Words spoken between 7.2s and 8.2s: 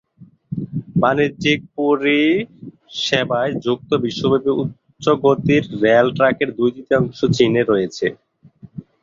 চীনে রয়েছে।